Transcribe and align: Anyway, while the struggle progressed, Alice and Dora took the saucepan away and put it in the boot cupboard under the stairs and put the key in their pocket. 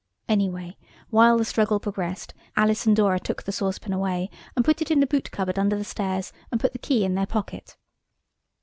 Anyway, 0.27 0.77
while 1.11 1.37
the 1.37 1.45
struggle 1.45 1.79
progressed, 1.79 2.33
Alice 2.57 2.87
and 2.87 2.95
Dora 2.95 3.19
took 3.19 3.43
the 3.43 3.51
saucepan 3.51 3.93
away 3.93 4.31
and 4.55 4.65
put 4.65 4.81
it 4.81 4.89
in 4.89 4.99
the 4.99 5.05
boot 5.05 5.29
cupboard 5.29 5.59
under 5.59 5.77
the 5.77 5.83
stairs 5.83 6.33
and 6.51 6.59
put 6.59 6.73
the 6.73 6.79
key 6.79 7.05
in 7.05 7.13
their 7.13 7.27
pocket. 7.27 7.77